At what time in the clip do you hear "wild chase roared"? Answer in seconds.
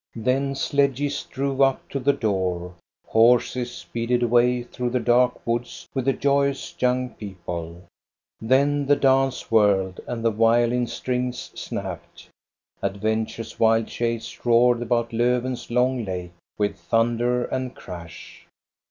13.59-14.81